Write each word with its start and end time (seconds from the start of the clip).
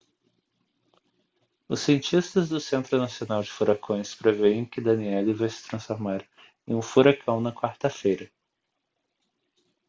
os 1.69 1.79
cientistas 1.81 2.49
do 2.49 2.59
centro 2.59 2.97
nacional 2.97 3.43
de 3.43 3.51
furacões 3.51 4.15
preveem 4.15 4.65
que 4.65 4.81
danielle 4.81 5.31
vai 5.31 5.47
se 5.47 5.61
transformar 5.61 6.27
em 6.67 6.73
um 6.73 6.81
furacão 6.81 7.39
na 7.39 7.51
quarta-feira 7.53 8.27